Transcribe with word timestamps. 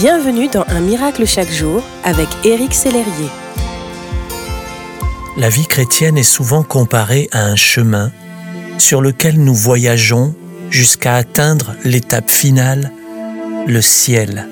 Bienvenue 0.00 0.48
dans 0.48 0.64
Un 0.68 0.80
miracle 0.80 1.26
chaque 1.26 1.50
jour 1.50 1.82
avec 2.04 2.26
Éric 2.42 2.72
Sellerier. 2.72 3.28
La 5.36 5.50
vie 5.50 5.66
chrétienne 5.66 6.16
est 6.16 6.22
souvent 6.22 6.62
comparée 6.62 7.28
à 7.32 7.44
un 7.44 7.54
chemin 7.54 8.10
sur 8.78 9.02
lequel 9.02 9.38
nous 9.38 9.54
voyageons 9.54 10.34
jusqu'à 10.70 11.16
atteindre 11.16 11.74
l'étape 11.84 12.30
finale, 12.30 12.92
le 13.66 13.82
ciel. 13.82 14.48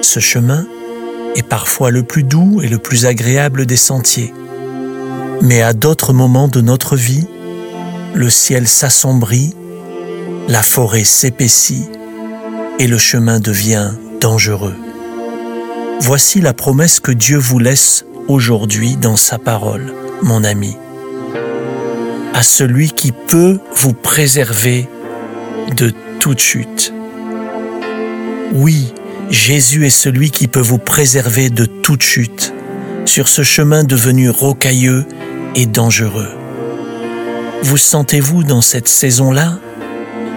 Ce 0.00 0.18
chemin 0.18 0.66
est 1.36 1.46
parfois 1.46 1.92
le 1.92 2.02
plus 2.02 2.24
doux 2.24 2.62
et 2.62 2.68
le 2.68 2.78
plus 2.78 3.06
agréable 3.06 3.64
des 3.64 3.76
sentiers. 3.76 4.34
Mais 5.40 5.62
à 5.62 5.72
d'autres 5.72 6.12
moments 6.12 6.48
de 6.48 6.60
notre 6.60 6.96
vie, 6.96 7.28
le 8.12 8.28
ciel 8.28 8.66
s'assombrit, 8.66 9.54
la 10.48 10.64
forêt 10.64 11.04
s'épaissit 11.04 11.88
et 12.80 12.88
le 12.88 12.98
chemin 12.98 13.38
devient 13.38 13.92
dangereux. 14.22 14.76
Voici 16.00 16.40
la 16.40 16.54
promesse 16.54 17.00
que 17.00 17.10
Dieu 17.10 17.38
vous 17.38 17.58
laisse 17.58 18.04
aujourd'hui 18.28 18.96
dans 18.96 19.16
sa 19.16 19.36
parole, 19.36 19.92
mon 20.22 20.44
ami. 20.44 20.76
À 22.32 22.44
celui 22.44 22.92
qui 22.92 23.10
peut 23.10 23.58
vous 23.74 23.92
préserver 23.92 24.88
de 25.76 25.92
toute 26.20 26.38
chute. 26.38 26.94
Oui, 28.52 28.94
Jésus 29.28 29.86
est 29.86 29.90
celui 29.90 30.30
qui 30.30 30.46
peut 30.46 30.60
vous 30.60 30.78
préserver 30.78 31.50
de 31.50 31.64
toute 31.66 32.02
chute 32.02 32.54
sur 33.04 33.26
ce 33.26 33.42
chemin 33.42 33.82
devenu 33.82 34.30
rocailleux 34.30 35.04
et 35.56 35.66
dangereux. 35.66 36.30
Vous 37.64 37.78
sentez-vous 37.78 38.44
dans 38.44 38.62
cette 38.62 38.88
saison-là 38.88 39.58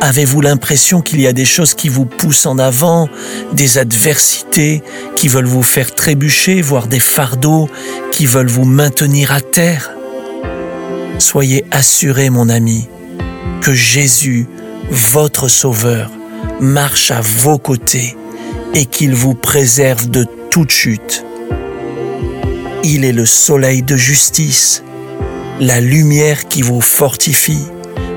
Avez-vous 0.00 0.42
l'impression 0.42 1.00
qu'il 1.00 1.20
y 1.20 1.26
a 1.26 1.32
des 1.32 1.46
choses 1.46 1.74
qui 1.74 1.88
vous 1.88 2.04
poussent 2.04 2.46
en 2.46 2.58
avant, 2.58 3.08
des 3.54 3.78
adversités 3.78 4.82
qui 5.16 5.28
veulent 5.28 5.46
vous 5.46 5.62
faire 5.62 5.94
trébucher, 5.94 6.60
voire 6.60 6.86
des 6.86 7.00
fardeaux 7.00 7.68
qui 8.12 8.26
veulent 8.26 8.46
vous 8.46 8.66
maintenir 8.66 9.32
à 9.32 9.40
terre? 9.40 9.90
Soyez 11.18 11.64
assuré, 11.70 12.28
mon 12.28 12.50
ami, 12.50 12.88
que 13.62 13.72
Jésus, 13.72 14.46
votre 14.90 15.48
Sauveur, 15.48 16.10
marche 16.60 17.10
à 17.10 17.22
vos 17.22 17.58
côtés 17.58 18.16
et 18.74 18.84
qu'il 18.84 19.14
vous 19.14 19.34
préserve 19.34 20.10
de 20.10 20.26
toute 20.50 20.70
chute. 20.70 21.24
Il 22.84 23.04
est 23.04 23.12
le 23.12 23.26
soleil 23.26 23.82
de 23.82 23.96
justice, 23.96 24.82
la 25.58 25.80
lumière 25.80 26.48
qui 26.48 26.60
vous 26.60 26.82
fortifie, 26.82 27.66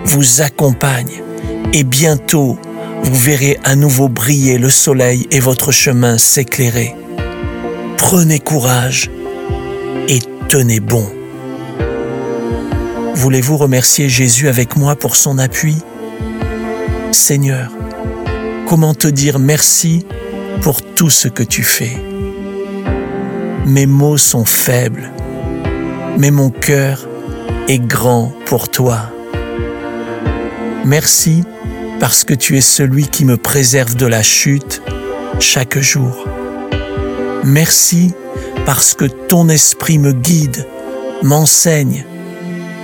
vous 0.03 0.41
accompagne 0.41 1.23
et 1.73 1.83
bientôt 1.83 2.57
vous 3.03 3.15
verrez 3.15 3.59
à 3.63 3.75
nouveau 3.75 4.09
briller 4.09 4.57
le 4.57 4.69
soleil 4.69 5.27
et 5.31 5.39
votre 5.39 5.71
chemin 5.71 6.17
s'éclairer. 6.17 6.95
Prenez 7.97 8.39
courage 8.39 9.09
et 10.07 10.19
tenez 10.47 10.79
bon. 10.79 11.05
Voulez-vous 13.15 13.57
remercier 13.57 14.09
Jésus 14.09 14.47
avec 14.47 14.75
moi 14.75 14.95
pour 14.95 15.15
son 15.15 15.37
appui? 15.37 15.77
Seigneur, 17.11 17.71
comment 18.67 18.93
te 18.93 19.07
dire 19.07 19.39
merci 19.39 20.05
pour 20.61 20.81
tout 20.81 21.09
ce 21.09 21.27
que 21.27 21.43
tu 21.43 21.63
fais? 21.63 21.97
Mes 23.65 23.85
mots 23.85 24.17
sont 24.17 24.45
faibles, 24.45 25.11
mais 26.17 26.31
mon 26.31 26.49
cœur 26.49 27.07
est 27.67 27.79
grand 27.79 28.33
pour 28.45 28.69
toi. 28.69 29.11
Merci 30.85 31.43
parce 32.00 32.23
que 32.23 32.33
tu 32.33 32.58
es 32.58 32.61
celui 32.61 33.08
qui 33.08 33.25
me 33.25 33.38
préserve 33.38 33.95
de 33.95 34.05
la 34.05 34.23
chute 34.23 34.81
chaque 35.39 35.80
jour. 35.80 36.25
Merci 37.44 38.14
parce 38.66 38.94
que 38.94 39.05
ton 39.05 39.50
esprit 39.50 40.00
me 40.00 40.14
guide, 40.14 40.66
m'enseigne 41.23 42.05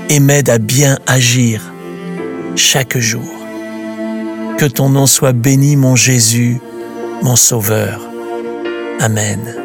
et 0.09 0.19
m'aide 0.19 0.49
à 0.49 0.57
bien 0.57 0.99
agir 1.07 1.73
chaque 2.55 2.97
jour. 2.97 3.33
Que 4.57 4.65
ton 4.65 4.89
nom 4.89 5.05
soit 5.05 5.33
béni, 5.33 5.75
mon 5.75 5.95
Jésus, 5.95 6.59
mon 7.21 7.35
Sauveur. 7.35 8.01
Amen. 8.99 9.64